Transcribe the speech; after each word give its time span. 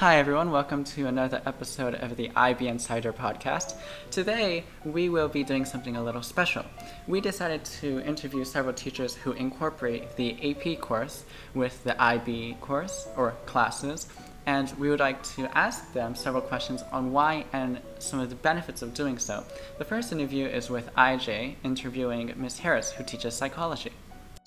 Hi, 0.00 0.18
everyone. 0.18 0.50
Welcome 0.50 0.84
to 0.84 1.06
another 1.06 1.40
episode 1.46 1.94
of 1.94 2.18
the 2.18 2.30
IB 2.36 2.68
Insider 2.68 3.14
podcast. 3.14 3.76
Today, 4.10 4.64
we 4.84 5.08
will 5.08 5.26
be 5.26 5.42
doing 5.42 5.64
something 5.64 5.96
a 5.96 6.04
little 6.04 6.20
special. 6.20 6.66
We 7.06 7.22
decided 7.22 7.64
to 7.80 8.00
interview 8.00 8.44
several 8.44 8.74
teachers 8.74 9.14
who 9.14 9.32
incorporate 9.32 10.14
the 10.16 10.36
AP 10.50 10.80
course 10.82 11.24
with 11.54 11.82
the 11.84 11.98
IB 11.98 12.58
course 12.60 13.08
or 13.16 13.36
classes, 13.46 14.08
and 14.44 14.70
we 14.78 14.90
would 14.90 15.00
like 15.00 15.22
to 15.34 15.48
ask 15.56 15.90
them 15.94 16.14
several 16.14 16.42
questions 16.42 16.84
on 16.92 17.10
why 17.10 17.46
and 17.54 17.80
some 17.98 18.20
of 18.20 18.28
the 18.28 18.36
benefits 18.36 18.82
of 18.82 18.92
doing 18.92 19.16
so. 19.16 19.44
The 19.78 19.86
first 19.86 20.12
interview 20.12 20.44
is 20.44 20.68
with 20.68 20.94
IJ 20.94 21.54
interviewing 21.64 22.34
Ms. 22.36 22.58
Harris, 22.58 22.92
who 22.92 23.02
teaches 23.02 23.32
psychology. 23.32 23.92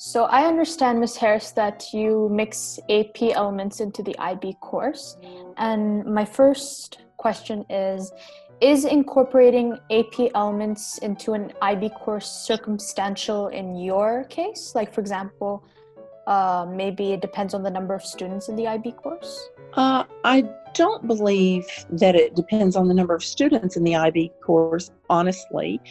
So 0.01 0.23
I 0.23 0.45
understand, 0.45 1.01
Ms. 1.01 1.17
Harris, 1.17 1.51
that 1.51 1.91
you 1.91 2.29
mix 2.31 2.79
AP 2.89 3.21
elements 3.35 3.81
into 3.81 4.01
the 4.01 4.17
IB 4.17 4.55
course. 4.61 5.17
And 5.57 6.05
my 6.05 6.23
first 6.23 7.01
question 7.17 7.65
is 7.69 8.13
Is 8.61 8.85
incorporating 8.85 9.77
AP 9.91 10.31
elements 10.35 10.99
into 10.99 11.33
an 11.33 11.51
IB 11.61 11.89
course 11.89 12.31
circumstantial 12.31 13.49
in 13.49 13.75
your 13.75 14.23
case? 14.29 14.71
Like, 14.73 14.93
for 14.93 15.01
example, 15.01 15.65
uh, 16.27 16.65
maybe 16.69 17.11
it 17.11 17.19
depends 17.19 17.53
on 17.53 17.61
the 17.61 17.69
number 17.69 17.93
of 17.93 18.05
students 18.05 18.47
in 18.47 18.55
the 18.55 18.67
IB 18.67 18.93
course? 18.93 19.49
Uh, 19.73 20.05
I 20.23 20.45
don't 20.75 21.07
believe 21.07 21.65
that 21.89 22.15
it 22.15 22.37
depends 22.37 22.77
on 22.77 22.87
the 22.87 22.93
number 22.93 23.15
of 23.15 23.23
students 23.23 23.75
in 23.75 23.83
the 23.83 23.97
IB 23.97 24.31
course, 24.41 24.91
honestly. 25.09 25.81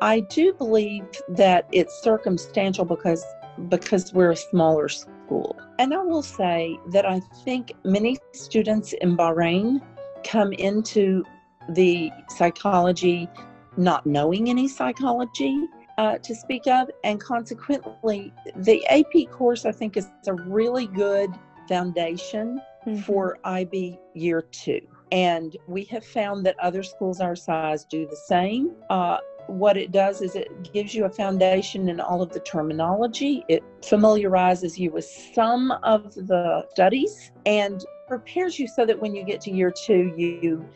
I 0.00 0.20
do 0.20 0.52
believe 0.52 1.06
that 1.30 1.66
it's 1.72 2.02
circumstantial 2.02 2.84
because 2.84 3.24
because 3.68 4.12
we're 4.12 4.32
a 4.32 4.36
smaller 4.36 4.88
school. 4.88 5.56
And 5.78 5.92
I 5.94 6.02
will 6.02 6.22
say 6.22 6.78
that 6.88 7.06
I 7.06 7.20
think 7.44 7.72
many 7.84 8.18
students 8.32 8.92
in 8.94 9.16
Bahrain 9.16 9.80
come 10.24 10.52
into 10.52 11.24
the 11.70 12.10
psychology 12.28 13.28
not 13.76 14.04
knowing 14.06 14.50
any 14.50 14.66
psychology 14.68 15.66
uh, 15.98 16.18
to 16.18 16.34
speak 16.34 16.66
of, 16.66 16.88
and 17.04 17.20
consequently, 17.20 18.32
the 18.56 18.86
AP 18.86 19.30
course 19.30 19.64
I 19.64 19.72
think 19.72 19.96
is 19.96 20.08
a 20.26 20.34
really 20.34 20.86
good 20.86 21.30
foundation 21.68 22.60
mm-hmm. 22.86 23.00
for 23.00 23.38
IB 23.44 23.98
year 24.14 24.42
two. 24.42 24.80
And 25.10 25.56
we 25.66 25.84
have 25.84 26.04
found 26.04 26.44
that 26.46 26.58
other 26.60 26.82
schools 26.82 27.20
our 27.20 27.34
size 27.34 27.84
do 27.84 28.06
the 28.06 28.16
same. 28.16 28.72
Uh, 28.90 29.18
what 29.48 29.76
it 29.76 29.90
does 29.90 30.20
is 30.20 30.36
it 30.36 30.72
gives 30.72 30.94
you 30.94 31.06
a 31.06 31.10
foundation 31.10 31.88
in 31.88 32.00
all 32.00 32.22
of 32.22 32.32
the 32.32 32.40
terminology. 32.40 33.44
It 33.48 33.64
familiarizes 33.82 34.78
you 34.78 34.90
with 34.90 35.04
some 35.04 35.72
of 35.82 36.14
the 36.14 36.66
studies 36.70 37.32
and 37.46 37.84
prepares 38.06 38.58
you 38.58 38.68
so 38.68 38.86
that 38.86 39.00
when 39.00 39.14
you 39.14 39.24
get 39.24 39.40
to 39.42 39.50
year 39.50 39.72
two, 39.72 40.12
you 40.16 40.68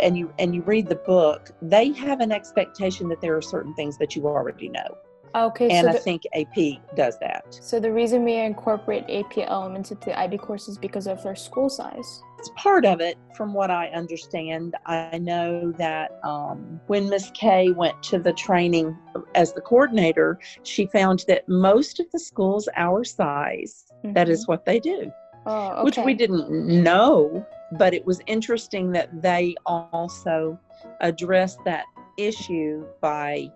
and 0.00 0.16
you 0.16 0.32
and 0.38 0.54
you 0.54 0.62
read 0.62 0.88
the 0.88 0.96
book, 0.96 1.50
they 1.62 1.92
have 1.92 2.20
an 2.20 2.30
expectation 2.32 3.08
that 3.08 3.20
there 3.20 3.36
are 3.36 3.42
certain 3.42 3.74
things 3.74 3.98
that 3.98 4.14
you 4.14 4.26
already 4.26 4.68
know. 4.68 4.98
Okay, 5.34 5.68
and 5.68 5.86
so 5.86 5.92
I 5.92 5.96
think 5.98 6.22
AP 6.34 6.96
does 6.96 7.18
that. 7.20 7.58
So 7.62 7.78
the 7.78 7.92
reason 7.92 8.24
we 8.24 8.36
incorporate 8.36 9.04
AP 9.08 9.38
elements 9.38 9.90
into 9.90 10.06
the 10.06 10.18
IB 10.18 10.38
course 10.38 10.68
is 10.68 10.78
because 10.78 11.06
of 11.06 11.22
their 11.22 11.36
school 11.36 11.68
size. 11.68 12.22
It's 12.38 12.50
part 12.54 12.86
of 12.86 13.00
it, 13.00 13.18
from 13.34 13.52
what 13.52 13.70
I 13.70 13.88
understand. 13.88 14.76
I 14.86 15.18
know 15.18 15.72
that 15.72 16.20
um, 16.22 16.80
when 16.86 17.08
Miss 17.08 17.32
Kay 17.34 17.70
went 17.70 18.00
to 18.04 18.18
the 18.18 18.32
training 18.32 18.96
as 19.34 19.52
the 19.52 19.60
coordinator, 19.60 20.38
she 20.62 20.86
found 20.86 21.24
that 21.26 21.48
most 21.48 21.98
of 21.98 22.06
the 22.12 22.20
schools 22.20 22.68
our 22.76 23.02
size, 23.02 23.86
mm-hmm. 24.04 24.12
that 24.12 24.28
is 24.28 24.42
mm-hmm. 24.42 24.52
what 24.52 24.64
they 24.64 24.78
do. 24.78 25.10
Oh, 25.46 25.70
okay. 25.70 25.82
Which 25.82 25.98
we 25.98 26.14
didn't 26.14 26.50
know, 26.50 27.44
but 27.72 27.92
it 27.92 28.04
was 28.04 28.20
interesting 28.26 28.92
that 28.92 29.22
they 29.22 29.56
also 29.66 30.58
addressed 31.00 31.58
that 31.64 31.84
issue 32.18 32.86
by 33.00 33.50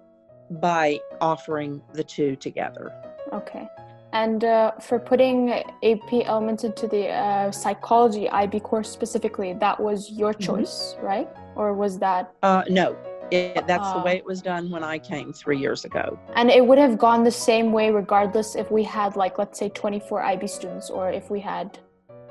by 0.61 1.00
offering 1.20 1.80
the 1.95 2.05
two 2.05 2.36
together. 2.36 2.92
Okay. 3.33 3.67
And 4.12 4.45
uh, 4.45 4.73
for 4.73 4.98
putting 4.98 5.50
AP 5.50 6.12
elements 6.24 6.64
into 6.64 6.86
the 6.86 7.08
uh, 7.08 7.50
psychology 7.50 8.28
IB 8.28 8.61
course 8.61 8.90
specifically, 8.90 9.55
that 9.55 9.80
was 9.80 10.11
your 10.11 10.33
mm-hmm. 10.33 10.42
choice, 10.42 10.95
mm-hmm. 10.96 11.06
right? 11.06 11.28
Or 11.56 11.74
was 11.74 11.98
that? 12.00 12.34
Uh, 12.42 12.64
no, 12.68 12.96
it, 13.30 13.67
that's 13.67 13.86
uh, 13.86 13.98
the 13.98 14.05
way 14.05 14.17
it 14.17 14.24
was 14.24 14.42
done 14.42 14.70
when 14.70 14.84
I 14.84 14.98
came 14.98 15.33
three 15.33 15.58
years 15.58 15.84
ago. 15.84 16.18
And 16.34 16.50
it 16.50 16.67
would 16.67 16.78
have 16.78 16.98
gone 16.98 17.24
the 17.24 17.30
same 17.30 17.73
way 17.73 17.90
regardless 17.90 18.55
if 18.55 18.70
we 18.70 18.83
had, 18.83 19.17
like, 19.17 19.39
let's 19.39 19.58
say 19.58 19.70
24 19.70 20.23
IB 20.23 20.46
students 20.46 20.90
or 20.90 21.11
if 21.11 21.30
we 21.30 21.40
had 21.40 21.79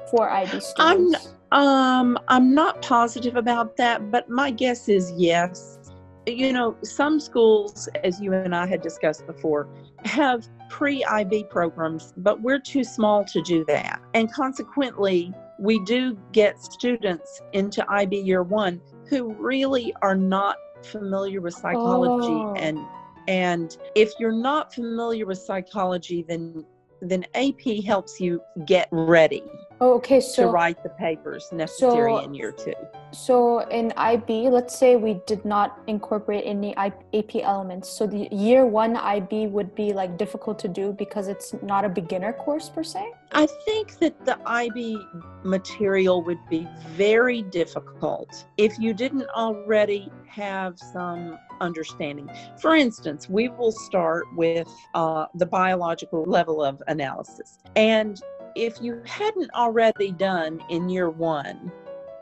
four 0.10 0.30
IB 0.30 0.60
students. 0.60 1.34
I'm, 1.52 1.66
um, 1.66 2.20
I'm 2.28 2.54
not 2.54 2.82
positive 2.84 3.36
about 3.36 3.76
that, 3.78 4.12
but 4.12 4.30
my 4.30 4.52
guess 4.52 4.88
is 4.88 5.12
yes 5.18 5.80
you 6.28 6.54
know, 6.54 6.78
some 6.84 7.20
schools, 7.20 7.90
as 8.04 8.20
you 8.22 8.34
and 8.34 8.56
I 8.56 8.66
had 8.68 8.82
discussed 8.82 9.26
before, 9.26 9.68
have 10.06 10.48
pre 10.72 11.04
IB 11.04 11.44
programs, 11.50 12.14
but 12.18 12.42
we're 12.42 12.60
too 12.60 12.84
small 12.84 13.26
to 13.26 13.42
do 13.42 13.66
that. 13.66 14.02
And 14.14 14.32
consequently, 14.32 15.34
we 15.60 15.84
do 15.84 16.18
get 16.32 16.60
students 16.64 17.42
into 17.52 17.86
IB 17.92 18.18
year 18.18 18.42
one 18.42 18.82
who 19.08 19.34
really 19.34 19.94
are 20.02 20.16
not 20.16 20.56
familiar 20.82 21.42
with 21.42 21.54
psychology 21.54 22.32
oh. 22.32 22.56
and 22.56 22.80
and 23.28 23.78
if 23.94 24.12
you're 24.20 24.32
not 24.32 24.74
familiar 24.74 25.28
with 25.28 25.38
psychology 25.38 26.26
then 26.28 26.66
then 27.02 27.24
AP 27.36 27.84
helps 27.86 28.20
you 28.20 28.42
get 28.66 28.88
ready 28.92 29.44
okay. 29.82 30.22
So 30.22 30.44
to 30.44 30.50
write 30.50 30.82
the 30.84 30.90
papers 30.90 31.50
necessary 31.52 32.12
so, 32.12 32.20
in 32.20 32.34
year 32.34 32.52
two. 32.52 32.74
So 33.12 33.60
in 33.70 33.92
IB, 33.98 34.50
let's 34.50 34.78
say 34.78 34.96
we 34.96 35.20
did 35.28 35.44
not 35.44 35.80
incorporate 35.88 36.44
any 36.46 36.76
AP 36.78 37.36
elements. 37.36 37.90
So 37.90 38.08
the 38.08 38.28
year 38.32 38.66
one 38.66 38.96
IB 38.96 39.48
would 39.48 39.76
be 39.76 39.92
like 39.92 40.18
difficult 40.18 40.60
to 40.60 40.68
do 40.68 40.94
because 40.94 41.28
it's 41.28 41.54
not 41.62 41.84
a 41.84 41.90
beginner 41.90 42.32
course 42.34 42.70
per 42.70 42.84
se. 42.84 43.12
I 43.34 43.48
think 43.66 44.00
that 44.00 44.26
the 44.26 44.38
IB 44.46 44.98
material 45.44 46.24
would 46.24 46.40
be 46.50 46.68
very 46.90 47.42
difficult 47.44 48.46
if 48.58 48.78
you 48.80 48.94
didn't 48.94 49.30
already 49.36 50.12
have 50.28 50.80
some 50.80 51.38
understanding. 51.60 52.30
For 52.60 52.76
instance, 52.76 53.30
we 53.30 53.50
will 53.50 53.72
start 53.72 54.26
with 54.36 54.68
uh, 54.94 55.26
the 55.36 55.46
biological 55.46 56.24
level 56.24 56.64
of 56.64 56.82
analysis. 56.88 57.60
And 57.76 58.22
if 58.56 58.82
you 58.82 59.02
hadn't 59.06 59.52
already 59.54 60.12
done 60.12 60.62
in 60.70 60.90
year 60.90 61.10
one 61.10 61.72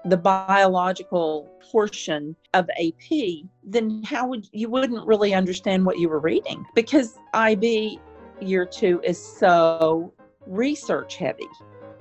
the 0.06 0.18
biological 0.18 1.50
portion 1.72 2.34
of 2.54 2.68
AP, 2.80 3.46
then 3.64 4.02
how 4.06 4.26
would 4.28 4.48
you 4.54 4.70
wouldn't 4.70 5.06
really 5.06 5.34
understand 5.34 5.86
what 5.86 6.00
you 6.00 6.08
were 6.08 6.20
reading 6.20 6.66
because 6.74 7.18
IB 7.34 8.00
year 8.42 8.66
two 8.66 9.02
is 9.04 9.22
so 9.22 10.14
research 10.48 11.18
heavy. 11.18 11.48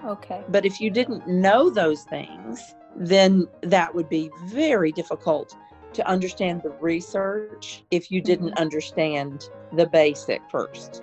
Okay. 0.04 0.42
But 0.48 0.64
if 0.64 0.80
you 0.80 0.90
didn't 0.90 1.26
know 1.26 1.70
those 1.70 2.04
things, 2.04 2.74
then 2.96 3.46
that 3.62 3.94
would 3.94 4.08
be 4.08 4.30
very 4.46 4.92
difficult 4.92 5.56
to 5.92 6.06
understand 6.06 6.62
the 6.62 6.70
research 6.80 7.84
if 7.90 8.10
you 8.10 8.20
didn't 8.20 8.50
mm-hmm. 8.50 8.62
understand 8.62 9.50
the 9.72 9.86
basic 9.86 10.40
first. 10.50 11.02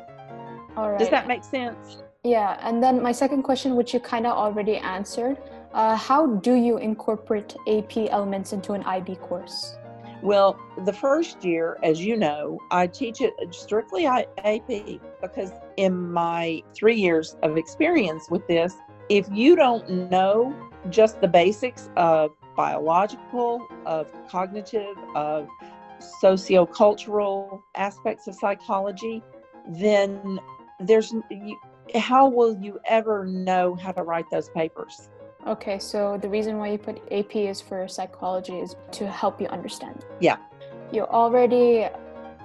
All 0.77 0.91
right. 0.91 0.99
Does 0.99 1.09
that 1.09 1.27
make 1.27 1.43
sense? 1.43 2.03
Yeah, 2.25 2.57
and 2.63 2.81
then 2.81 3.03
my 3.03 3.11
second 3.11 3.43
question, 3.43 3.75
which 3.75 3.93
you 3.93 3.99
kind 3.99 4.25
of 4.25 4.35
already 4.35 4.77
answered, 4.77 5.37
uh, 5.75 5.95
how 5.95 6.25
do 6.25 6.55
you 6.55 6.79
incorporate 6.79 7.55
AP 7.67 7.97
elements 8.09 8.51
into 8.51 8.73
an 8.73 8.81
IB 8.81 9.17
course? 9.17 9.77
Well, 10.23 10.59
the 10.85 10.91
first 10.91 11.45
year, 11.45 11.77
as 11.83 12.03
you 12.03 12.17
know, 12.17 12.57
I 12.71 12.87
teach 12.87 13.21
it 13.21 13.35
strictly 13.51 14.07
AP 14.07 14.99
because 15.21 15.51
in 15.77 16.11
my 16.11 16.63
three 16.75 16.95
years 16.95 17.35
of 17.43 17.57
experience 17.57 18.27
with 18.31 18.47
this, 18.47 18.73
if 19.07 19.27
you 19.31 19.55
don't 19.55 20.09
know 20.09 20.51
just 20.89 21.21
the 21.21 21.27
basics 21.27 21.91
of 21.95 22.31
biological, 22.55 23.67
of 23.85 24.11
cognitive, 24.27 24.97
of 25.13 25.47
sociocultural 26.23 27.61
aspects 27.75 28.25
of 28.25 28.33
psychology, 28.33 29.21
then 29.69 30.39
there's 30.79 31.13
how 31.93 32.27
will 32.27 32.57
you 32.57 32.79
ever 32.85 33.25
know 33.25 33.75
how 33.75 33.91
to 33.91 34.03
write 34.03 34.25
those 34.31 34.49
papers? 34.49 35.09
Okay, 35.47 35.77
so 35.77 36.17
the 36.17 36.27
reason 36.27 36.57
why 36.57 36.69
you 36.69 36.77
put 36.77 37.01
AP 37.11 37.35
is 37.35 37.61
for 37.61 37.87
psychology 37.87 38.57
is 38.59 38.75
to 38.93 39.07
help 39.07 39.39
you 39.39 39.47
understand. 39.47 40.03
Yeah. 40.19 40.37
You 40.91 41.03
already 41.03 41.87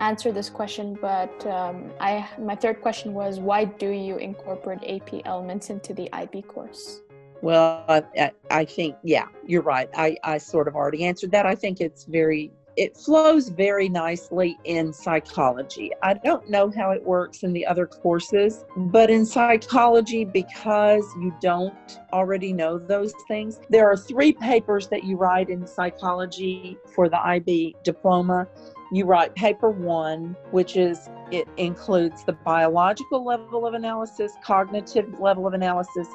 answered 0.01 0.35
this 0.35 0.51
question, 0.51 0.99
but 1.01 1.47
um, 1.47 1.91
I 2.01 2.29
my 2.39 2.55
third 2.55 2.83
question 2.83 3.15
was 3.15 3.39
why 3.39 3.65
do 3.65 3.89
you 3.89 4.17
incorporate 4.17 4.81
AP 4.87 5.27
elements 5.27 5.71
into 5.71 5.95
the 5.95 6.13
IB 6.13 6.43
course? 6.43 7.01
Well, 7.43 7.85
I, 7.89 8.33
I 8.51 8.65
think 8.67 8.97
yeah, 9.03 9.27
you're 9.47 9.63
right. 9.63 9.89
I 9.95 10.17
I 10.23 10.37
sort 10.39 10.69
of 10.69 10.75
already 10.75 11.05
answered 11.05 11.31
that. 11.33 11.47
I 11.47 11.55
think 11.55 11.81
it's 11.81 12.05
very 12.05 12.51
it 12.81 12.97
flows 12.97 13.50
very 13.50 13.91
nicely 13.91 14.59
in 14.65 14.91
psychology. 14.91 15.93
I 16.03 16.15
don't 16.15 16.49
know 16.49 16.73
how 16.75 16.93
it 16.93 17.05
works 17.05 17.43
in 17.43 17.53
the 17.53 17.67
other 17.67 17.87
courses, 17.87 18.65
but 18.75 19.11
in 19.11 19.27
psychology, 19.27 20.25
because 20.25 21.05
you 21.21 21.37
don't 21.43 22.00
already 22.15 22.55
know 22.55 22.79
those 22.79 23.12
things, 23.29 23.61
there 23.69 23.87
are 23.87 23.99
three 23.99 24.32
papers 24.32 24.88
that 24.88 25.05
you 25.05 25.19
write 25.19 25.50
in 25.50 25.67
psychology 25.67 26.79
for 26.94 27.11
the 27.11 27.23
IB 27.23 27.77
diploma. 27.85 28.49
You 28.91 29.05
write 29.05 29.35
paper 29.35 29.69
one, 29.69 30.35
which 30.50 30.75
is 30.79 31.11
it 31.31 31.47
includes 31.59 32.25
the 32.25 32.33
biological 32.33 33.23
level 33.23 33.67
of 33.67 33.75
analysis, 33.75 34.33
cognitive 34.43 35.21
level 35.21 35.47
of 35.47 35.53
analysis, 35.53 36.09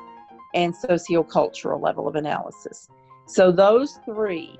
and 0.56 0.74
sociocultural 0.74 1.80
level 1.80 2.08
of 2.08 2.16
analysis. 2.16 2.88
So 3.28 3.52
those 3.52 4.00
three 4.04 4.58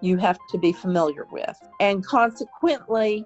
you 0.00 0.16
have 0.18 0.38
to 0.50 0.58
be 0.58 0.72
familiar 0.72 1.26
with. 1.30 1.56
And 1.80 2.04
consequently, 2.04 3.24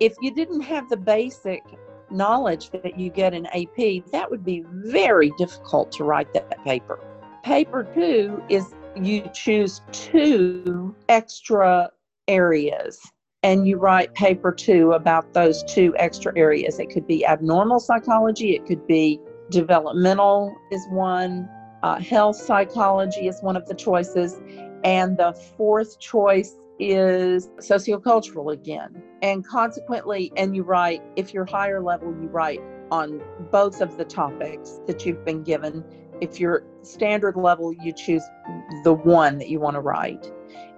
if 0.00 0.14
you 0.20 0.34
didn't 0.34 0.62
have 0.62 0.88
the 0.88 0.96
basic 0.96 1.62
knowledge 2.10 2.70
that 2.70 2.98
you 2.98 3.10
get 3.10 3.34
in 3.34 3.46
AP, 3.46 4.04
that 4.12 4.30
would 4.30 4.44
be 4.44 4.64
very 4.68 5.32
difficult 5.38 5.92
to 5.92 6.04
write 6.04 6.32
that 6.34 6.62
paper. 6.64 6.98
Paper 7.42 7.88
two 7.94 8.42
is 8.48 8.74
you 8.94 9.28
choose 9.32 9.80
two 9.92 10.94
extra 11.08 11.90
areas 12.28 13.00
and 13.42 13.66
you 13.66 13.76
write 13.76 14.14
paper 14.14 14.52
two 14.52 14.92
about 14.92 15.32
those 15.32 15.64
two 15.64 15.94
extra 15.98 16.32
areas. 16.36 16.78
It 16.78 16.90
could 16.90 17.06
be 17.06 17.26
abnormal 17.26 17.80
psychology, 17.80 18.54
it 18.54 18.66
could 18.66 18.86
be 18.86 19.20
developmental, 19.50 20.54
is 20.70 20.86
one, 20.90 21.48
uh, 21.82 21.98
health 21.98 22.36
psychology 22.36 23.26
is 23.26 23.40
one 23.42 23.56
of 23.56 23.66
the 23.66 23.74
choices, 23.74 24.40
and 24.84 25.16
the 25.16 25.32
fourth 25.32 25.98
choice 25.98 26.56
is 26.78 27.48
sociocultural 27.58 28.52
again. 28.52 29.02
And 29.22 29.46
consequently, 29.46 30.32
and 30.36 30.54
you 30.56 30.62
write, 30.62 31.02
if 31.16 31.32
you're 31.32 31.44
higher 31.44 31.80
level, 31.80 32.08
you 32.08 32.28
write 32.28 32.60
on 32.90 33.22
both 33.50 33.80
of 33.80 33.96
the 33.96 34.04
topics 34.04 34.80
that 34.86 35.06
you've 35.06 35.24
been 35.24 35.42
given. 35.42 35.84
If 36.20 36.38
you're 36.38 36.64
standard 36.82 37.36
level, 37.36 37.72
you 37.72 37.92
choose 37.92 38.22
the 38.84 38.92
one 38.92 39.38
that 39.38 39.48
you 39.48 39.60
want 39.60 39.74
to 39.74 39.80
write. 39.80 40.30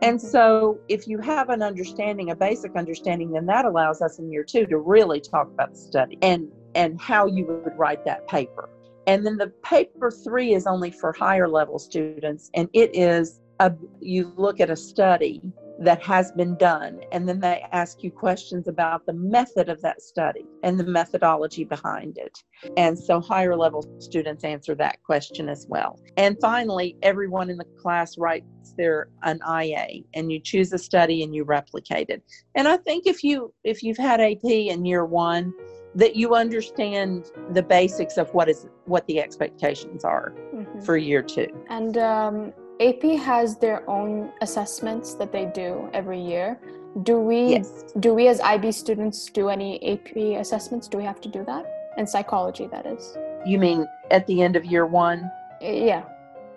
And 0.03 0.21
so, 0.21 0.79
if 0.89 1.09
you 1.09 1.19
have 1.19 1.49
an 1.49 1.63
understanding, 1.63 2.31
a 2.31 2.37
basic 2.37 2.77
understanding, 2.77 3.33
then 3.33 3.47
that 3.47 3.65
allows 3.65 4.01
us 4.01 4.19
in 4.19 4.31
year 4.31 4.45
two 4.45 4.67
to 4.67 4.79
really 4.79 5.21
talk 5.21 5.49
about 5.49 5.73
the 5.73 5.79
study 5.79 6.19
and 6.23 6.49
and 6.75 7.01
how 7.01 7.27
you 7.27 7.47
would 7.47 7.77
write 7.77 8.05
that 8.05 8.27
paper. 8.29 8.69
And 9.07 9.25
then 9.25 9.37
the 9.37 9.49
paper 9.63 10.11
three 10.11 10.55
is 10.55 10.67
only 10.67 10.91
for 10.91 11.13
higher 11.13 11.49
level 11.49 11.79
students, 11.79 12.51
and 12.55 12.69
it 12.73 12.95
is 12.95 13.41
a, 13.61 13.73
you 14.01 14.33
look 14.37 14.61
at 14.61 14.71
a 14.71 14.77
study 14.77 15.41
that 15.79 16.03
has 16.03 16.31
been 16.33 16.57
done 16.57 17.01
and 17.13 17.29
then 17.29 17.41
they 17.41 17.65
ask 17.73 18.03
you 18.03 18.11
questions 18.11 18.69
about 18.69 19.05
the 19.07 19.13
method 19.13 19.69
of 19.69 19.81
that 19.83 20.01
study 20.01 20.45
and 20.63 20.79
the 20.79 20.85
methodology 20.85 21.65
behind 21.65 22.17
it. 22.17 22.39
And 22.77 22.97
so 22.99 23.21
higher 23.21 23.57
level 23.57 23.85
students 23.99 24.45
answer 24.45 24.75
that 24.77 25.03
question 25.03 25.49
as 25.49 25.67
well. 25.69 25.99
And 26.17 26.37
finally 26.41 26.97
everyone 27.03 27.51
in 27.51 27.57
the 27.57 27.65
class 27.65 28.17
writes 28.17 28.75
their 28.79 29.09
an 29.25 29.41
ia 29.49 30.03
and 30.15 30.31
you 30.31 30.39
choose 30.41 30.73
a 30.73 30.79
study 30.79 31.23
and 31.23 31.35
you 31.35 31.45
replicate 31.45 32.09
it. 32.09 32.23
And 32.55 32.69
i 32.69 32.77
think 32.77 33.07
if 33.07 33.25
you 33.25 33.53
if 33.65 33.83
you've 33.83 33.99
had 33.99 34.21
ap 34.21 34.45
in 34.45 34.85
year 34.85 35.05
one 35.05 35.53
that 35.97 36.17
you 36.17 36.35
understand 36.35 37.31
the 37.51 37.63
basics 37.63 38.17
of 38.17 38.33
what 38.35 38.49
is 38.49 38.67
what 38.87 39.07
the 39.07 39.21
expectations 39.21 40.05
are 40.05 40.35
mm-hmm. 40.55 40.81
for 40.81 40.97
year 40.97 41.23
two. 41.23 41.49
And 41.69 41.99
um 41.99 42.53
AP 42.81 43.03
has 43.21 43.57
their 43.57 43.89
own 43.89 44.33
assessments 44.41 45.15
that 45.15 45.31
they 45.31 45.47
do 45.47 45.89
every 45.93 46.21
year. 46.21 46.59
Do 47.03 47.19
we 47.19 47.51
yes. 47.51 47.85
do 48.01 48.15
we 48.15 48.29
as 48.29 48.41
IB 48.41 48.73
students 48.73 49.27
do 49.27 49.49
any 49.49 49.83
AP 49.93 50.17
assessments? 50.41 50.89
Do 50.89 50.99
we 50.99 51.05
have 51.05 51.21
to 51.21 51.29
do 51.29 51.45
that? 51.45 51.67
In 51.97 52.07
psychology 52.07 52.67
that 52.69 52.87
is. 52.87 53.17
You 53.47 53.59
mean 53.59 53.87
at 54.11 54.27
the 54.27 54.43
end 54.43 54.57
of 54.57 54.65
year 54.65 54.87
1? 54.87 55.31
Yeah. 55.61 56.05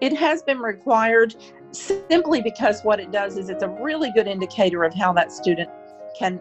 It 0.01 0.15
has 0.17 0.41
been 0.41 0.59
required 0.59 1.35
simply 1.71 2.41
because 2.41 2.81
what 2.83 2.99
it 2.99 3.11
does 3.11 3.37
is 3.37 3.49
it's 3.49 3.63
a 3.63 3.69
really 3.69 4.11
good 4.11 4.27
indicator 4.27 4.83
of 4.83 4.93
how 4.93 5.13
that 5.13 5.31
student 5.31 5.69
can 6.17 6.39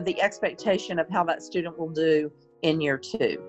the 0.00 0.20
expectation 0.20 0.98
of 0.98 1.08
how 1.08 1.22
that 1.24 1.42
student 1.42 1.78
will 1.78 1.90
do 1.90 2.30
in 2.62 2.80
year 2.80 2.98
2. 2.98 3.40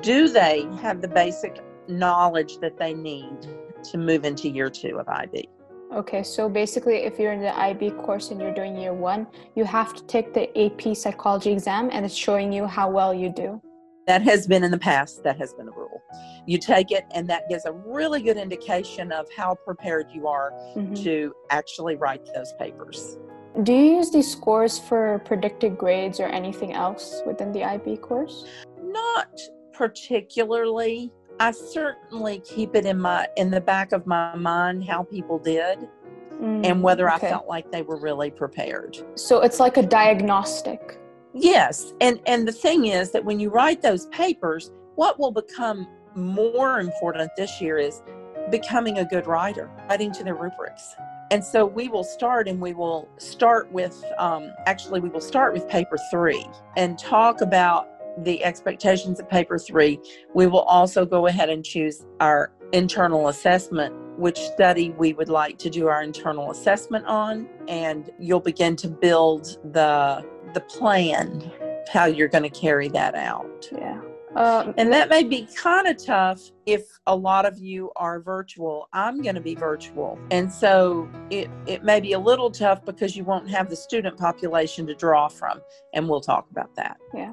Do 0.00 0.28
they 0.28 0.66
have 0.80 1.00
the 1.00 1.08
basic 1.08 1.60
knowledge 1.88 2.58
that 2.58 2.78
they 2.78 2.94
need 2.94 3.48
to 3.84 3.98
move 3.98 4.24
into 4.24 4.48
year 4.48 4.70
two 4.70 4.98
of 4.98 5.08
IB. 5.08 5.48
Okay, 5.92 6.22
so 6.22 6.48
basically, 6.48 6.98
if 6.98 7.18
you're 7.18 7.32
in 7.32 7.40
the 7.40 7.56
IB 7.58 7.90
course 7.92 8.30
and 8.30 8.40
you're 8.40 8.54
doing 8.54 8.76
year 8.76 8.94
one, 8.94 9.26
you 9.56 9.64
have 9.64 9.92
to 9.94 10.04
take 10.04 10.32
the 10.32 10.46
AP 10.56 10.96
psychology 10.96 11.50
exam 11.50 11.90
and 11.92 12.04
it's 12.04 12.14
showing 12.14 12.52
you 12.52 12.64
how 12.64 12.88
well 12.88 13.12
you 13.12 13.28
do. 13.28 13.60
That 14.06 14.22
has 14.22 14.46
been 14.46 14.62
in 14.62 14.70
the 14.70 14.78
past, 14.78 15.24
that 15.24 15.36
has 15.38 15.52
been 15.52 15.66
the 15.66 15.72
rule. 15.72 16.00
You 16.46 16.58
take 16.58 16.90
it, 16.90 17.04
and 17.12 17.28
that 17.28 17.48
gives 17.48 17.64
a 17.64 17.72
really 17.72 18.22
good 18.22 18.36
indication 18.36 19.12
of 19.12 19.26
how 19.36 19.56
prepared 19.64 20.06
you 20.12 20.26
are 20.28 20.52
mm-hmm. 20.76 20.94
to 20.94 21.34
actually 21.50 21.96
write 21.96 22.24
those 22.34 22.52
papers. 22.58 23.18
Do 23.64 23.72
you 23.72 23.96
use 23.96 24.10
these 24.10 24.30
scores 24.30 24.78
for 24.78 25.20
predicted 25.24 25.76
grades 25.76 26.20
or 26.20 26.26
anything 26.26 26.72
else 26.72 27.22
within 27.26 27.52
the 27.52 27.64
IB 27.64 27.96
course? 27.96 28.46
Not 28.80 29.28
particularly. 29.72 31.12
I 31.40 31.52
certainly 31.52 32.40
keep 32.40 32.76
it 32.76 32.84
in 32.84 33.00
my 33.00 33.26
in 33.38 33.50
the 33.50 33.62
back 33.62 33.92
of 33.92 34.06
my 34.06 34.36
mind 34.36 34.84
how 34.84 35.04
people 35.04 35.38
did 35.38 35.88
mm, 36.34 36.66
and 36.66 36.82
whether 36.82 37.10
okay. 37.10 37.28
I 37.28 37.30
felt 37.30 37.48
like 37.48 37.72
they 37.72 37.80
were 37.80 37.98
really 37.98 38.30
prepared. 38.30 38.98
So 39.14 39.40
it's 39.40 39.58
like 39.58 39.78
a 39.78 39.82
diagnostic. 39.82 40.98
Yes. 41.32 41.94
And 42.02 42.20
and 42.26 42.46
the 42.46 42.52
thing 42.52 42.86
is 42.86 43.10
that 43.12 43.24
when 43.24 43.40
you 43.40 43.48
write 43.48 43.80
those 43.80 44.06
papers, 44.08 44.70
what 44.96 45.18
will 45.18 45.32
become 45.32 45.88
more 46.14 46.78
important 46.78 47.30
this 47.36 47.58
year 47.58 47.78
is 47.78 48.02
becoming 48.50 48.98
a 48.98 49.04
good 49.04 49.26
writer, 49.26 49.70
writing 49.88 50.12
to 50.12 50.24
the 50.24 50.34
rubrics. 50.34 50.94
And 51.30 51.42
so 51.44 51.64
we 51.64 51.88
will 51.88 52.04
start 52.04 52.48
and 52.48 52.60
we 52.60 52.74
will 52.74 53.08
start 53.16 53.70
with, 53.70 54.04
um, 54.18 54.52
actually, 54.66 54.98
we 54.98 55.08
will 55.08 55.20
start 55.20 55.52
with 55.52 55.68
paper 55.68 55.96
three 56.10 56.44
and 56.76 56.98
talk 56.98 57.40
about 57.40 57.88
the 58.18 58.42
expectations 58.44 59.20
of 59.20 59.28
paper 59.28 59.58
three, 59.58 60.00
we 60.34 60.46
will 60.46 60.62
also 60.62 61.04
go 61.04 61.26
ahead 61.26 61.48
and 61.48 61.64
choose 61.64 62.04
our 62.20 62.52
internal 62.72 63.28
assessment, 63.28 63.94
which 64.18 64.38
study 64.38 64.90
we 64.90 65.12
would 65.12 65.28
like 65.28 65.58
to 65.58 65.70
do 65.70 65.88
our 65.88 66.02
internal 66.02 66.50
assessment 66.50 67.06
on, 67.06 67.48
and 67.68 68.10
you'll 68.18 68.40
begin 68.40 68.76
to 68.76 68.88
build 68.88 69.58
the 69.72 70.24
the 70.54 70.60
plan 70.60 71.50
how 71.92 72.06
you're 72.06 72.28
going 72.28 72.42
to 72.42 72.50
carry 72.50 72.88
that 72.88 73.14
out. 73.14 73.68
Yeah. 73.72 74.00
Um, 74.36 74.74
and 74.76 74.92
that 74.92 75.08
may 75.08 75.24
be 75.24 75.48
kind 75.56 75.88
of 75.88 76.04
tough 76.04 76.40
if 76.64 76.82
a 77.08 77.16
lot 77.16 77.46
of 77.46 77.58
you 77.58 77.90
are 77.96 78.20
virtual. 78.20 78.88
I'm 78.92 79.22
going 79.22 79.34
to 79.34 79.40
be 79.40 79.56
virtual. 79.56 80.20
And 80.30 80.52
so 80.52 81.10
it, 81.30 81.50
it 81.66 81.82
may 81.82 81.98
be 81.98 82.12
a 82.12 82.18
little 82.18 82.50
tough 82.50 82.84
because 82.84 83.16
you 83.16 83.24
won't 83.24 83.50
have 83.50 83.68
the 83.68 83.74
student 83.74 84.16
population 84.16 84.86
to 84.86 84.94
draw 84.94 85.26
from. 85.26 85.60
And 85.94 86.08
we'll 86.08 86.20
talk 86.20 86.46
about 86.50 86.74
that. 86.76 86.98
Yeah. 87.12 87.32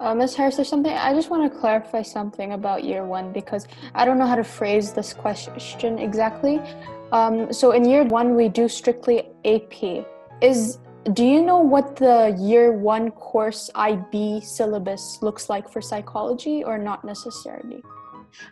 Uh, 0.00 0.14
Ms. 0.14 0.34
Harris, 0.34 0.56
there's 0.56 0.68
something 0.68 0.92
I 0.94 1.12
just 1.12 1.28
want 1.28 1.52
to 1.52 1.58
clarify 1.58 2.00
something 2.00 2.54
about 2.54 2.84
year 2.84 3.04
one 3.04 3.34
because 3.34 3.68
I 3.94 4.06
don't 4.06 4.18
know 4.18 4.26
how 4.26 4.34
to 4.34 4.44
phrase 4.44 4.94
this 4.94 5.12
question 5.12 5.98
exactly. 5.98 6.58
Um, 7.12 7.52
so 7.52 7.72
in 7.72 7.84
year 7.84 8.04
one, 8.04 8.34
we 8.34 8.48
do 8.48 8.66
strictly 8.66 9.28
AP. 9.44 10.06
Is 10.40 10.78
do 11.12 11.24
you 11.24 11.42
know 11.42 11.58
what 11.58 11.96
the 11.96 12.34
year 12.40 12.72
one 12.72 13.10
course 13.10 13.68
IB 13.74 14.40
syllabus 14.40 15.18
looks 15.20 15.50
like 15.50 15.68
for 15.68 15.82
psychology, 15.82 16.64
or 16.64 16.78
not 16.78 17.04
necessarily? 17.04 17.82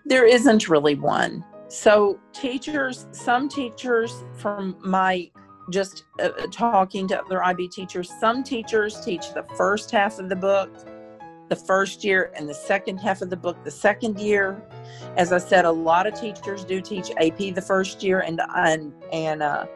There 0.04 0.26
isn't 0.26 0.68
really 0.68 0.96
one. 0.96 1.44
So 1.68 2.18
teachers, 2.34 3.06
some 3.12 3.48
teachers 3.48 4.22
from 4.34 4.76
my 4.80 5.30
just 5.70 6.04
uh, 6.20 6.30
talking 6.50 7.08
to 7.08 7.22
other 7.22 7.42
IB 7.42 7.68
teachers, 7.68 8.10
some 8.20 8.42
teachers 8.42 9.00
teach 9.00 9.32
the 9.32 9.44
first 9.56 9.90
half 9.90 10.18
of 10.18 10.28
the 10.28 10.36
book 10.36 10.70
the 11.48 11.56
first 11.56 12.04
year 12.04 12.30
and 12.36 12.48
the 12.48 12.54
second 12.54 12.98
half 12.98 13.22
of 13.22 13.30
the 13.30 13.36
book 13.36 13.62
the 13.64 13.70
second 13.70 14.18
year. 14.18 14.62
As 15.16 15.32
I 15.32 15.38
said, 15.38 15.64
a 15.64 15.70
lot 15.70 16.06
of 16.06 16.18
teachers 16.18 16.64
do 16.64 16.80
teach 16.80 17.10
AP 17.18 17.54
the 17.54 17.64
first 17.64 18.02
year 18.02 18.20
and 18.20 18.40
and 18.56 18.92
and 19.12 19.42
uh, 19.42 19.66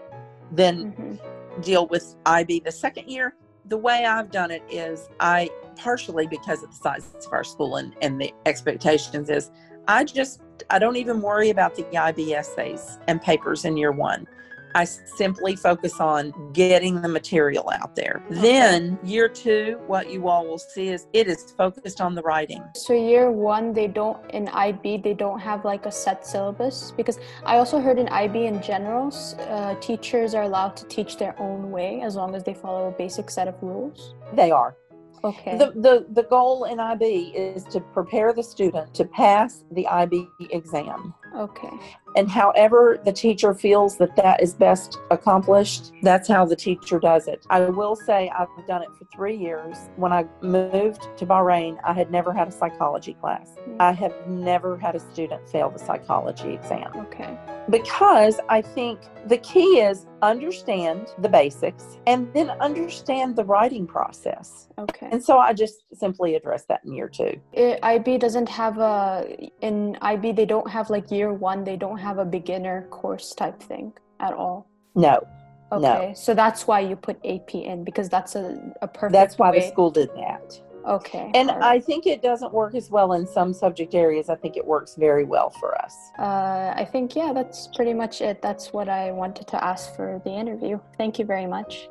then 0.50 0.92
mm-hmm. 0.92 1.60
deal 1.60 1.86
with 1.86 2.14
IB 2.26 2.60
the 2.60 2.72
second 2.72 3.08
year. 3.08 3.34
The 3.66 3.78
way 3.78 4.04
I've 4.04 4.30
done 4.30 4.50
it 4.50 4.62
is 4.68 5.08
I 5.20 5.50
partially 5.76 6.26
because 6.26 6.62
of 6.62 6.70
the 6.70 6.76
size 6.76 7.14
of 7.14 7.32
our 7.32 7.44
school 7.44 7.76
and, 7.76 7.94
and 8.02 8.20
the 8.20 8.32
expectations 8.44 9.30
is 9.30 9.50
I 9.88 10.04
just 10.04 10.42
I 10.70 10.78
don't 10.78 10.96
even 10.96 11.20
worry 11.20 11.50
about 11.50 11.74
the 11.74 11.96
IB 11.96 12.34
essays 12.34 12.98
and 13.08 13.20
papers 13.20 13.64
in 13.64 13.76
year 13.76 13.92
one. 13.92 14.26
I 14.74 14.84
simply 14.84 15.56
focus 15.56 16.00
on 16.00 16.32
getting 16.52 17.00
the 17.00 17.08
material 17.08 17.70
out 17.80 17.94
there. 17.96 18.22
Then, 18.30 18.98
year 19.02 19.28
two, 19.28 19.80
what 19.86 20.10
you 20.10 20.28
all 20.28 20.46
will 20.46 20.58
see 20.58 20.88
is 20.88 21.06
it 21.12 21.28
is 21.28 21.52
focused 21.56 22.00
on 22.00 22.14
the 22.14 22.22
writing. 22.22 22.62
So, 22.74 22.92
year 22.92 23.30
one, 23.30 23.72
they 23.72 23.86
don't, 23.86 24.18
in 24.30 24.48
IB, 24.48 24.98
they 24.98 25.14
don't 25.14 25.40
have 25.40 25.64
like 25.64 25.86
a 25.86 25.92
set 25.92 26.26
syllabus 26.26 26.92
because 26.96 27.18
I 27.44 27.58
also 27.58 27.80
heard 27.80 27.98
in 27.98 28.08
IB 28.08 28.46
in 28.46 28.62
general, 28.62 29.12
uh, 29.48 29.74
teachers 29.76 30.34
are 30.34 30.44
allowed 30.44 30.76
to 30.76 30.86
teach 30.86 31.16
their 31.16 31.38
own 31.40 31.70
way 31.70 32.00
as 32.02 32.16
long 32.16 32.34
as 32.34 32.44
they 32.44 32.54
follow 32.54 32.88
a 32.88 32.92
basic 32.92 33.30
set 33.30 33.48
of 33.48 33.54
rules. 33.62 34.14
They 34.34 34.50
are. 34.50 34.76
Okay. 35.24 35.56
The, 35.56 35.72
the, 35.76 36.06
the 36.10 36.24
goal 36.24 36.64
in 36.64 36.80
IB 36.80 37.04
is 37.34 37.64
to 37.64 37.80
prepare 37.80 38.32
the 38.32 38.42
student 38.42 38.92
to 38.94 39.04
pass 39.04 39.64
the 39.70 39.86
IB 39.86 40.26
exam. 40.50 41.14
Okay. 41.36 41.70
And 42.16 42.28
however 42.28 43.00
the 43.04 43.12
teacher 43.12 43.54
feels 43.54 43.96
that 43.98 44.16
that 44.16 44.42
is 44.42 44.54
best 44.54 44.98
accomplished, 45.10 45.92
that's 46.02 46.28
how 46.28 46.44
the 46.44 46.56
teacher 46.56 46.98
does 46.98 47.28
it. 47.28 47.46
I 47.48 47.60
will 47.60 47.96
say 47.96 48.30
I've 48.36 48.48
done 48.66 48.82
it 48.82 48.88
for 48.98 49.06
three 49.14 49.36
years. 49.36 49.76
When 49.96 50.12
I 50.12 50.26
moved 50.42 51.08
to 51.16 51.26
Bahrain, 51.26 51.78
I 51.84 51.92
had 51.92 52.10
never 52.10 52.32
had 52.32 52.48
a 52.48 52.52
psychology 52.52 53.14
class. 53.14 53.54
Mm. 53.68 53.76
I 53.80 53.92
have 53.92 54.14
never 54.26 54.76
had 54.76 54.94
a 54.94 55.00
student 55.00 55.48
fail 55.48 55.70
the 55.70 55.78
psychology 55.78 56.52
exam. 56.52 56.90
Okay. 56.96 57.38
Because 57.70 58.40
I 58.48 58.60
think 58.60 59.00
the 59.26 59.38
key 59.38 59.80
is 59.80 60.06
understand 60.20 61.08
the 61.18 61.28
basics 61.28 61.98
and 62.06 62.32
then 62.34 62.50
understand 62.50 63.36
the 63.36 63.44
writing 63.44 63.86
process. 63.86 64.68
Okay. 64.78 65.08
And 65.12 65.22
so 65.22 65.38
I 65.38 65.52
just 65.52 65.84
simply 65.94 66.34
address 66.34 66.64
that 66.68 66.80
in 66.84 66.92
year 66.92 67.08
two. 67.08 67.40
It, 67.52 67.78
IB 67.82 68.18
doesn't 68.18 68.48
have 68.48 68.78
a, 68.78 69.50
in 69.60 69.96
IB, 70.02 70.32
they 70.32 70.46
don't 70.46 70.68
have 70.68 70.90
like 70.90 71.10
year 71.10 71.32
one, 71.32 71.64
they 71.64 71.76
don't 71.76 71.98
have 71.98 72.18
a 72.18 72.24
beginner 72.24 72.88
course 72.90 73.32
type 73.34 73.62
thing 73.62 73.92
at 74.20 74.32
all. 74.32 74.68
No. 74.94 75.26
Okay. 75.72 76.08
No. 76.08 76.12
So 76.14 76.34
that's 76.34 76.66
why 76.66 76.80
you 76.80 76.96
put 76.96 77.16
AP 77.24 77.54
in 77.54 77.84
because 77.84 78.08
that's 78.08 78.34
a, 78.34 78.60
a 78.82 78.88
perfect 78.88 79.12
That's 79.12 79.38
why 79.38 79.50
way. 79.50 79.60
the 79.60 79.68
school 79.68 79.90
did 79.90 80.10
that. 80.16 80.60
Okay. 80.86 81.30
And 81.34 81.50
all 81.50 81.58
right. 81.58 81.76
I 81.76 81.80
think 81.80 82.06
it 82.06 82.22
doesn't 82.22 82.52
work 82.52 82.74
as 82.74 82.90
well 82.90 83.12
in 83.12 83.26
some 83.26 83.52
subject 83.52 83.94
areas. 83.94 84.28
I 84.28 84.36
think 84.36 84.56
it 84.56 84.66
works 84.66 84.94
very 84.96 85.24
well 85.24 85.50
for 85.50 85.80
us. 85.80 86.10
Uh, 86.18 86.72
I 86.76 86.88
think, 86.90 87.14
yeah, 87.14 87.32
that's 87.32 87.68
pretty 87.68 87.94
much 87.94 88.20
it. 88.20 88.42
That's 88.42 88.72
what 88.72 88.88
I 88.88 89.12
wanted 89.12 89.46
to 89.48 89.64
ask 89.64 89.94
for 89.94 90.20
the 90.24 90.30
interview. 90.30 90.80
Thank 90.98 91.18
you 91.18 91.24
very 91.24 91.46
much. 91.46 91.88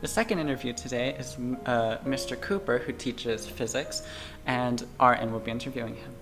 The 0.00 0.08
second 0.08 0.38
interview 0.38 0.72
today 0.72 1.16
is 1.18 1.36
uh, 1.66 1.98
Mr. 2.06 2.40
Cooper, 2.40 2.78
who 2.78 2.92
teaches 2.92 3.48
physics, 3.48 4.06
and 4.46 4.86
RN 5.00 5.32
will 5.32 5.40
be 5.40 5.50
interviewing 5.50 5.96
him. 5.96 6.14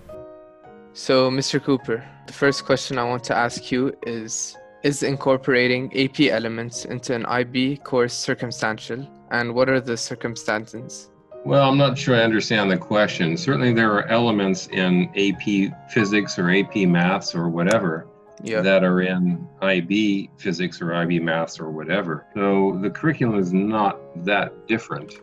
So, 0.93 1.29
Mr. 1.29 1.63
Cooper, 1.63 2.03
the 2.25 2.33
first 2.33 2.65
question 2.65 2.97
I 2.97 3.03
want 3.03 3.23
to 3.25 3.35
ask 3.35 3.71
you 3.71 3.95
is 4.07 4.57
Is 4.81 5.03
incorporating 5.03 5.95
AP 5.95 6.21
elements 6.21 6.85
into 6.85 7.13
an 7.13 7.27
IB 7.27 7.77
course 7.77 8.15
circumstantial? 8.15 9.07
And 9.29 9.53
what 9.53 9.69
are 9.69 9.79
the 9.79 9.95
circumstances? 9.95 11.09
Well, 11.45 11.69
I'm 11.69 11.77
not 11.77 11.97
sure 11.97 12.15
I 12.15 12.23
understand 12.23 12.69
the 12.69 12.77
question. 12.77 13.37
Certainly, 13.37 13.73
there 13.73 13.91
are 13.93 14.05
elements 14.07 14.67
in 14.67 15.09
AP 15.15 15.71
physics 15.89 16.37
or 16.37 16.51
AP 16.51 16.75
maths 16.87 17.33
or 17.33 17.47
whatever 17.47 18.07
Yeah. 18.43 18.61
that 18.61 18.83
are 18.83 19.01
in 19.01 19.47
IB 19.61 20.29
physics 20.37 20.81
or 20.81 20.93
IB 20.93 21.19
maths 21.19 21.59
or 21.59 21.69
whatever. 21.71 22.25
So 22.35 22.77
the 22.81 22.89
curriculum 22.89 23.39
is 23.39 23.53
not 23.53 23.97
that 24.25 24.67
different. 24.67 25.13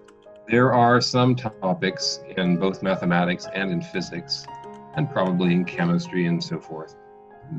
There 0.49 0.73
are 0.73 1.00
some 1.00 1.35
topics 1.37 2.21
in 2.37 2.56
both 2.59 2.83
mathematics 2.83 3.47
and 3.54 3.71
in 3.71 3.80
physics, 3.83 4.47
and 4.97 5.11
probably 5.11 5.52
in 5.52 5.64
chemistry 5.64 6.26
and 6.26 6.42
so 6.42 6.59
forth, 6.59 6.97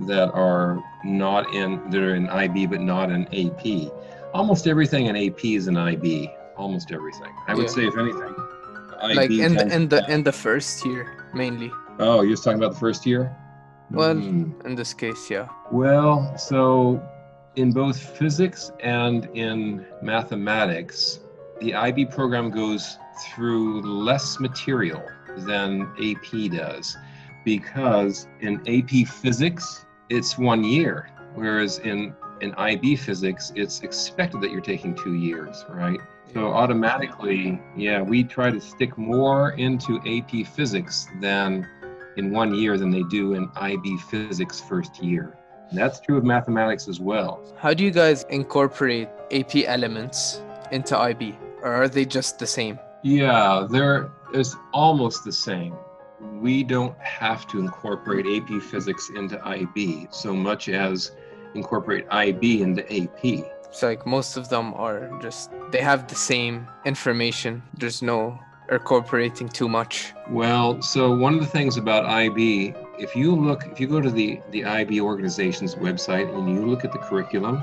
that 0.07 0.31
are 0.33 0.79
not 1.03 1.53
in 1.53 1.89
that 1.91 2.01
are 2.01 2.15
in 2.15 2.27
IB 2.29 2.65
but 2.65 2.81
not 2.81 3.11
in 3.11 3.27
AP. 3.33 3.91
Almost 4.33 4.65
everything 4.67 5.05
in 5.05 5.15
AP 5.15 5.55
is 5.55 5.67
in 5.67 5.77
IB. 5.77 6.31
Almost 6.57 6.91
everything. 6.93 7.31
I 7.47 7.53
would 7.53 7.63
Yeah. 7.63 7.69
say, 7.69 7.85
if 7.87 7.97
anything, 7.97 8.33
IB 9.05 9.15
like 9.15 9.31
in 9.31 9.53
the 9.55 9.67
in 9.75 9.89
the 9.89 10.05
in 10.11 10.23
the 10.23 10.31
first 10.31 10.85
year 10.85 11.05
mainly. 11.33 11.71
Oh, 11.99 12.21
you're 12.21 12.37
talking 12.37 12.59
about 12.61 12.73
the 12.73 12.79
first 12.79 13.05
year? 13.05 13.35
Well, 13.91 14.15
Hmm. 14.15 14.51
in 14.65 14.75
this 14.75 14.93
case, 14.93 15.29
yeah. 15.29 15.47
Well, 15.71 16.35
so 16.37 17.01
in 17.55 17.71
both 17.71 17.97
physics 18.17 18.71
and 18.81 19.29
in 19.33 19.85
mathematics, 20.01 21.19
the 21.61 21.73
IB 21.75 22.05
program 22.07 22.49
goes 22.49 22.97
through 23.23 23.81
less 23.81 24.39
material 24.39 25.01
than 25.49 25.87
AP 26.01 26.49
does 26.51 26.97
because 27.45 28.27
in 28.41 28.59
AP 28.67 29.05
physics, 29.07 29.85
it's 30.09 30.37
one 30.37 30.63
year, 30.63 31.09
whereas 31.35 31.79
in, 31.79 32.13
in 32.41 32.53
IB 32.55 32.95
physics, 32.97 33.53
it's 33.55 33.81
expected 33.81 34.41
that 34.41 34.51
you're 34.51 34.61
taking 34.73 34.95
two 34.95 35.13
years, 35.13 35.63
right? 35.69 35.99
So 36.33 36.47
automatically, 36.47 37.61
yeah, 37.75 38.01
we 38.01 38.23
try 38.23 38.51
to 38.51 38.59
stick 38.59 38.97
more 38.97 39.51
into 39.51 39.99
AP 40.05 40.47
physics 40.47 41.07
than 41.21 41.67
in 42.17 42.31
one 42.31 42.53
year 42.53 42.77
than 42.77 42.91
they 42.91 43.03
do 43.03 43.33
in 43.33 43.49
IB 43.55 43.97
physics 44.09 44.61
first 44.61 45.01
year. 45.01 45.37
And 45.69 45.79
that's 45.79 45.99
true 45.99 46.17
of 46.17 46.23
mathematics 46.23 46.87
as 46.87 46.99
well. 46.99 47.41
How 47.57 47.73
do 47.73 47.83
you 47.83 47.91
guys 47.91 48.23
incorporate 48.29 49.09
AP 49.31 49.55
elements 49.65 50.41
into 50.71 50.97
IB? 50.97 51.37
Or 51.61 51.71
are 51.73 51.87
they 51.87 52.05
just 52.05 52.37
the 52.37 52.47
same? 52.47 52.79
Yeah, 53.03 53.67
they're 53.69 54.11
is 54.33 54.55
almost 54.73 55.23
the 55.23 55.31
same. 55.31 55.75
We 56.19 56.63
don't 56.63 56.97
have 56.99 57.47
to 57.47 57.59
incorporate 57.59 58.25
AP 58.25 58.61
physics 58.61 59.09
into 59.15 59.39
IB 59.47 60.07
so 60.11 60.33
much 60.35 60.69
as 60.69 61.11
incorporate 61.53 62.05
IB 62.09 62.61
into 62.61 62.83
AP. 62.91 63.45
It's 63.75 63.83
like 63.83 64.05
most 64.05 64.37
of 64.37 64.47
them 64.47 64.73
are 64.75 65.11
just 65.21 65.51
they 65.69 65.81
have 65.81 66.07
the 66.07 66.15
same 66.15 66.65
information. 66.85 67.61
There's 67.77 68.01
no 68.01 68.39
incorporating 68.71 69.49
too 69.49 69.67
much. 69.67 70.13
Well, 70.29 70.81
so 70.81 71.13
one 71.13 71.33
of 71.33 71.41
the 71.41 71.45
things 71.45 71.75
about 71.75 72.05
IB, 72.05 72.73
if 72.97 73.17
you 73.17 73.35
look, 73.35 73.65
if 73.65 73.77
you 73.81 73.87
go 73.87 73.99
to 73.99 74.09
the, 74.09 74.39
the 74.51 74.63
IB 74.63 75.01
organization's 75.01 75.75
website 75.75 76.33
and 76.33 76.49
you 76.49 76.65
look 76.65 76.85
at 76.85 76.93
the 76.93 76.99
curriculum, 76.99 77.61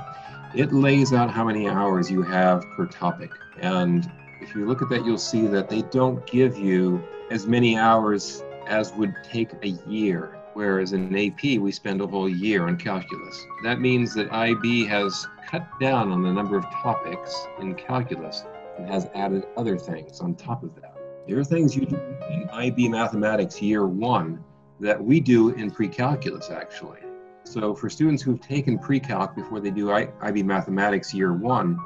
it 0.53 0.71
lays 0.71 1.13
out 1.13 1.31
how 1.31 1.45
many 1.45 1.67
hours 1.67 2.11
you 2.11 2.21
have 2.21 2.63
per 2.77 2.85
topic. 2.85 3.31
And 3.59 4.07
if 4.39 4.53
you 4.53 4.67
look 4.67 4.83
at 4.83 4.89
that, 4.89 5.03
you'll 5.03 5.17
see 5.17 5.47
that 5.47 5.67
they 5.67 5.81
don't 5.81 6.23
give 6.27 6.55
you 6.55 7.03
as 7.31 7.47
many 7.47 7.75
hours 7.75 8.43
as 8.67 8.93
would 8.93 9.15
take 9.23 9.49
a 9.63 9.69
year. 9.89 10.37
Whereas 10.53 10.93
in 10.93 11.15
AP, 11.15 11.59
we 11.59 11.71
spend 11.71 12.01
a 12.01 12.07
whole 12.07 12.29
year 12.29 12.67
on 12.67 12.77
calculus. 12.77 13.45
That 13.63 13.79
means 13.79 14.13
that 14.13 14.31
IB 14.31 14.85
has 14.85 15.27
cut 15.47 15.67
down 15.79 16.11
on 16.11 16.21
the 16.21 16.31
number 16.31 16.57
of 16.57 16.63
topics 16.65 17.47
in 17.59 17.73
calculus 17.75 18.43
and 18.77 18.87
has 18.87 19.07
added 19.15 19.47
other 19.57 19.77
things 19.77 20.19
on 20.19 20.35
top 20.35 20.63
of 20.63 20.75
that. 20.75 20.95
There 21.27 21.39
are 21.39 21.43
things 21.43 21.75
you 21.75 21.85
do 21.85 21.95
in 22.29 22.49
IB 22.51 22.89
mathematics 22.89 23.61
year 23.61 23.87
one 23.87 24.43
that 24.79 25.01
we 25.01 25.19
do 25.19 25.49
in 25.49 25.71
pre-calculus 25.71 26.49
actually. 26.49 26.99
So 27.45 27.73
for 27.73 27.89
students 27.89 28.21
who've 28.21 28.41
taken 28.41 28.77
pre-calc 28.77 29.35
before 29.35 29.59
they 29.59 29.71
do 29.71 29.91
IB 29.91 30.43
mathematics 30.43 31.13
year 31.13 31.33
one, 31.33 31.77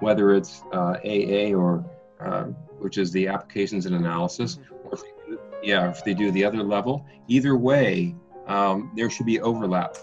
whether 0.00 0.34
it's 0.34 0.62
uh, 0.72 0.96
AA 1.04 1.54
or 1.54 1.84
uh, 2.20 2.44
which 2.78 2.98
is 2.98 3.12
the 3.12 3.28
applications 3.28 3.86
and 3.86 3.94
analysis, 3.94 4.58
or 4.84 4.98
yeah, 5.62 5.90
if 5.90 6.04
they 6.04 6.14
do 6.14 6.30
the 6.30 6.44
other 6.44 6.62
level, 6.62 7.04
either 7.28 7.56
way, 7.56 8.14
um, 8.46 8.90
there 8.96 9.10
should 9.10 9.26
be 9.26 9.40
overlap. 9.40 9.96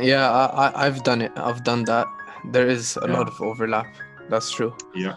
Yeah, 0.00 0.30
I, 0.30 0.44
I 0.68 0.86
I've 0.86 1.02
done 1.04 1.22
it. 1.22 1.32
I've 1.36 1.62
done 1.64 1.84
that. 1.84 2.06
There 2.52 2.66
is 2.66 2.96
a 3.02 3.06
Yeah. 3.08 3.18
lot 3.18 3.28
of 3.28 3.40
overlap. 3.40 3.86
That's 4.28 4.50
true. 4.50 4.74
Yeah. 4.94 5.16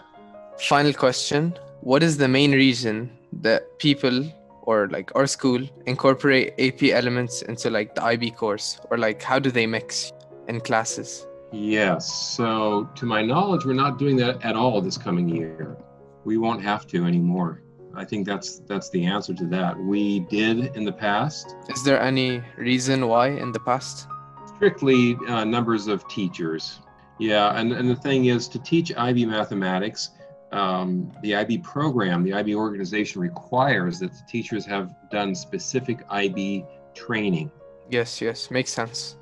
Final 0.59 0.93
question. 0.93 1.53
What 1.81 2.03
is 2.03 2.17
the 2.17 2.27
main 2.27 2.51
reason 2.51 3.09
that 3.41 3.79
people 3.79 4.23
or 4.63 4.87
like 4.89 5.11
our 5.15 5.25
school 5.25 5.61
incorporate 5.87 6.53
AP 6.59 6.83
elements 6.91 7.41
into 7.43 7.69
like 7.71 7.95
the 7.95 8.03
IB 8.03 8.31
course 8.31 8.79
or 8.91 8.97
like 8.97 9.23
how 9.23 9.39
do 9.39 9.49
they 9.49 9.65
mix 9.65 10.11
in 10.47 10.59
classes? 10.59 11.25
Yes. 11.51 12.05
So, 12.37 12.87
to 12.95 13.05
my 13.07 13.23
knowledge, 13.23 13.65
we're 13.65 13.73
not 13.85 13.97
doing 13.97 14.17
that 14.17 14.45
at 14.45 14.55
all 14.55 14.81
this 14.81 14.97
coming 14.97 15.27
year. 15.27 15.77
We 16.25 16.37
won't 16.37 16.61
have 16.61 16.85
to 16.87 17.05
anymore. 17.05 17.63
I 17.95 18.05
think 18.05 18.25
that's 18.25 18.59
that's 18.59 18.89
the 18.89 19.05
answer 19.05 19.33
to 19.33 19.45
that. 19.47 19.77
We 19.77 20.21
did 20.21 20.75
in 20.75 20.83
the 20.85 20.91
past, 20.91 21.55
Is 21.69 21.83
there 21.83 21.99
any 21.99 22.41
reason 22.57 23.07
why 23.07 23.29
in 23.29 23.51
the 23.51 23.59
past? 23.59 24.07
strictly 24.55 25.15
uh, 25.29 25.45
numbers 25.45 25.87
of 25.87 26.05
teachers. 26.09 26.79
Yeah, 27.17 27.57
and, 27.57 27.71
and 27.71 27.89
the 27.89 27.95
thing 27.95 28.25
is 28.25 28.49
to 28.49 28.59
teach 28.59 28.93
IB 28.93 29.25
mathematics, 29.25 30.09
um, 30.51 31.09
the 31.21 31.33
IB 31.33 31.59
program, 31.59 32.23
the 32.23 32.33
IB 32.33 32.55
organization 32.55 33.21
requires 33.21 33.99
that 33.99 34.11
the 34.11 34.21
teachers 34.27 34.65
have 34.65 34.93
done 35.11 35.33
specific 35.33 36.03
IB 36.09 36.65
training. 36.93 37.49
Yes, 37.89 38.19
yes, 38.21 38.51
makes 38.51 38.71
sense. 38.73 39.15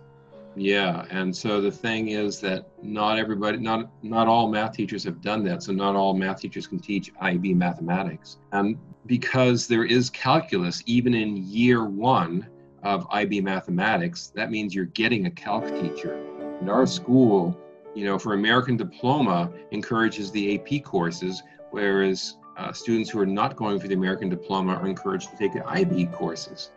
Yeah, 0.57 1.05
and 1.11 1.35
so 1.35 1.61
the 1.61 1.71
thing 1.71 2.09
is 2.09 2.39
that 2.39 2.65
not 2.81 3.19
everybody, 3.19 3.59
not 3.59 3.91
not 4.01 4.27
all 4.27 4.49
math 4.49 4.73
teachers 4.73 5.03
have 5.03 5.21
done 5.21 5.43
that. 5.43 5.61
So 5.61 5.71
not 5.71 5.95
all 5.95 6.15
math 6.15 6.41
teachers 6.41 6.65
can 6.65 6.79
teach 6.79 7.11
IB 7.21 7.53
mathematics, 7.53 8.37
and 8.51 8.75
because 9.05 9.67
there 9.67 9.85
is 9.85 10.09
calculus 10.09 10.81
even 10.87 11.13
in 11.13 11.37
year 11.37 11.85
one 11.85 12.47
of 12.81 13.05
IB 13.11 13.41
mathematics, 13.41 14.31
that 14.35 14.49
means 14.49 14.73
you're 14.73 14.85
getting 14.85 15.27
a 15.27 15.31
calc 15.31 15.67
teacher. 15.79 16.17
In 16.59 16.69
our 16.69 16.87
school, 16.87 17.55
you 17.93 18.05
know, 18.05 18.17
for 18.17 18.33
American 18.33 18.77
Diploma 18.77 19.51
encourages 19.71 20.31
the 20.31 20.55
AP 20.55 20.83
courses, 20.83 21.43
whereas 21.69 22.37
uh, 22.57 22.73
students 22.73 23.11
who 23.11 23.19
are 23.19 23.27
not 23.27 23.55
going 23.55 23.79
for 23.79 23.87
the 23.87 23.93
American 23.93 24.27
Diploma 24.27 24.73
are 24.73 24.87
encouraged 24.87 25.29
to 25.29 25.37
take 25.37 25.53
the 25.53 25.67
IB 25.67 26.07
courses. 26.07 26.71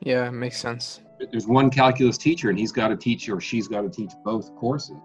Yeah, 0.00 0.30
makes 0.30 0.58
sense. 0.58 1.00
There's 1.30 1.46
one 1.46 1.70
calculus 1.70 2.16
teacher, 2.16 2.50
and 2.50 2.58
he's 2.58 2.72
got 2.72 2.88
to 2.88 2.96
teach 2.96 3.28
or 3.28 3.40
she's 3.40 3.68
got 3.68 3.82
to 3.82 3.90
teach 3.90 4.12
both 4.24 4.54
courses, 4.56 4.96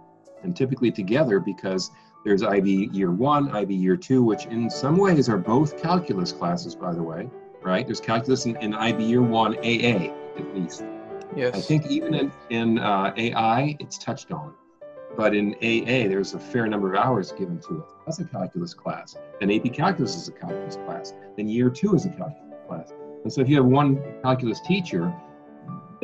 and 0.43 0.55
typically 0.55 0.91
together 0.91 1.39
because 1.39 1.91
there's 2.23 2.41
IB 2.41 2.89
year 2.91 3.11
one, 3.11 3.49
IB 3.55 3.75
year 3.75 3.95
two, 3.95 4.23
which 4.23 4.45
in 4.45 4.69
some 4.69 4.97
ways 4.97 5.29
are 5.29 5.37
both 5.37 5.81
calculus 5.81 6.31
classes, 6.31 6.75
by 6.75 6.93
the 6.93 7.03
way, 7.03 7.29
right? 7.61 7.85
There's 7.85 7.99
calculus 7.99 8.45
in, 8.45 8.55
in 8.57 8.73
IB 8.73 9.03
year 9.03 9.21
one, 9.21 9.57
AA 9.57 10.13
at 10.37 10.55
least. 10.55 10.83
Yes. 11.35 11.55
I 11.55 11.61
think 11.61 11.87
even 11.87 12.13
in, 12.13 12.31
in 12.49 12.79
uh, 12.79 13.13
AI, 13.17 13.75
it's 13.79 13.97
touched 13.97 14.31
on. 14.31 14.53
But 15.15 15.33
in 15.33 15.53
AA, 15.55 16.09
there's 16.09 16.33
a 16.33 16.39
fair 16.39 16.67
number 16.67 16.93
of 16.93 16.99
hours 16.99 17.31
given 17.31 17.59
to 17.61 17.79
it. 17.79 17.85
That's 18.05 18.19
a 18.19 18.25
calculus 18.25 18.73
class. 18.73 19.15
And 19.41 19.51
AP 19.51 19.73
Calculus 19.73 20.15
is 20.15 20.27
a 20.27 20.31
calculus 20.31 20.75
class. 20.77 21.13
Then 21.37 21.47
year 21.47 21.69
two 21.69 21.95
is 21.95 22.05
a 22.05 22.09
calculus 22.09 22.59
class. 22.67 22.93
And 23.23 23.31
so 23.31 23.41
if 23.41 23.49
you 23.49 23.55
have 23.57 23.65
one 23.65 24.01
calculus 24.21 24.59
teacher, 24.61 25.13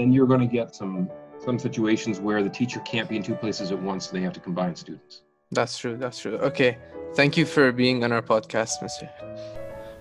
then 0.01 0.11
you're 0.11 0.27
going 0.27 0.41
to 0.41 0.47
get 0.47 0.75
some 0.75 1.09
some 1.43 1.57
situations 1.57 2.19
where 2.19 2.43
the 2.43 2.49
teacher 2.49 2.79
can't 2.81 3.09
be 3.09 3.17
in 3.17 3.23
two 3.23 3.35
places 3.35 3.71
at 3.71 3.81
once, 3.81 4.07
so 4.07 4.13
they 4.13 4.21
have 4.21 4.33
to 4.33 4.39
combine 4.39 4.75
students. 4.75 5.23
That's 5.51 5.77
true. 5.77 5.97
That's 5.97 6.19
true. 6.19 6.35
Okay. 6.37 6.77
Thank 7.15 7.35
you 7.35 7.45
for 7.45 7.71
being 7.71 8.03
on 8.03 8.11
our 8.11 8.21
podcast, 8.21 8.81
Mr. 8.81 9.09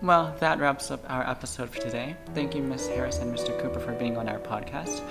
Well, 0.03 0.35
that 0.41 0.59
wraps 0.59 0.91
up 0.91 1.05
our 1.11 1.29
episode 1.29 1.69
for 1.69 1.79
today. 1.79 2.17
Thank 2.35 2.55
you, 2.55 2.63
Ms. 2.63 2.87
Harris 2.87 3.19
and 3.19 3.37
Mr. 3.37 3.59
Cooper, 3.61 3.81
for 3.81 3.93
being 3.93 4.17
on 4.17 4.29
our 4.29 4.39
podcast. 4.39 5.03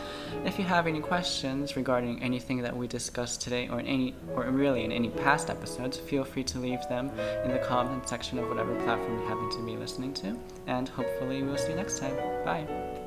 If 0.45 0.57
you 0.57 0.65
have 0.65 0.87
any 0.87 0.99
questions 0.99 1.75
regarding 1.75 2.23
anything 2.23 2.61
that 2.63 2.75
we 2.75 2.87
discussed 2.87 3.41
today, 3.41 3.67
or 3.69 3.79
in 3.79 3.85
any, 3.85 4.15
or 4.33 4.45
really 4.45 4.85
in 4.85 4.91
any 4.91 5.09
past 5.09 5.51
episodes, 5.51 5.97
feel 5.97 6.23
free 6.23 6.43
to 6.45 6.57
leave 6.57 6.81
them 6.89 7.11
in 7.43 7.51
the 7.51 7.59
comment 7.59 8.09
section 8.09 8.39
of 8.39 8.49
whatever 8.49 8.73
platform 8.83 9.19
you 9.19 9.27
happen 9.27 9.49
to 9.51 9.63
be 9.63 9.77
listening 9.77 10.13
to. 10.15 10.39
And 10.65 10.89
hopefully, 10.89 11.43
we'll 11.43 11.57
see 11.57 11.69
you 11.69 11.75
next 11.75 11.99
time. 11.99 12.15
Bye. 12.43 12.98